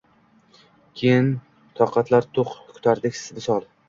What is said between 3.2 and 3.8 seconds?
visol